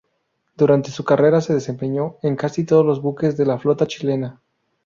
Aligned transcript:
Durante 0.57 0.89
su 0.89 1.03
carrera, 1.03 1.41
se 1.41 1.53
desempeñó 1.53 2.15
en 2.23 2.35
casi 2.35 2.63
todos 2.65 2.83
los 2.83 3.03
buques 3.03 3.37
de 3.37 3.45
la 3.45 3.59
flota 3.59 3.85
chilena. 3.85 4.41